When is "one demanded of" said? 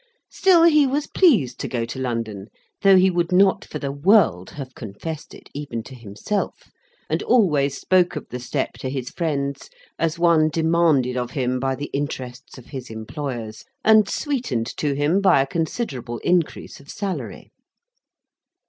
10.17-11.29